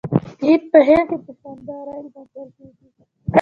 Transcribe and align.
عید 0.43 0.61
په 0.71 0.79
هند 0.87 1.05
کې 1.09 1.15
په 1.25 1.31
شاندارۍ 1.39 1.97
لمانځل 2.05 2.47
کیږي. 2.55 2.85